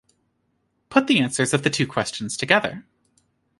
[0.89, 2.87] Put the answers of the two questions together.